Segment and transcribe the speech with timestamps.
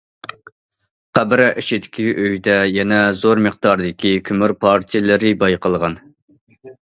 [1.17, 6.01] قەبرە ئىچىدىكى ئۆيدە يەنە زور مىقداردىكى كۆمۈر پارچىلىرى بايقالغان.